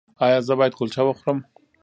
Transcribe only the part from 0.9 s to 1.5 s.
وخورم؟